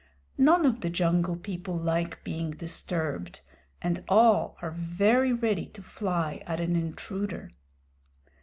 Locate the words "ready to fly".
5.31-6.41